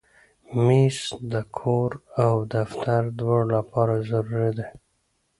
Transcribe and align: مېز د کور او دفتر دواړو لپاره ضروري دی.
مېز 0.63 0.97
د 1.31 1.33
کور 1.57 1.91
او 2.25 2.35
دفتر 2.55 3.01
دواړو 3.19 3.47
لپاره 3.55 3.93
ضروري 4.09 4.51
دی. 4.57 4.69